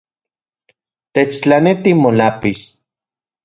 Techtlaneti 1.13 1.91
molápiz 2.03 2.59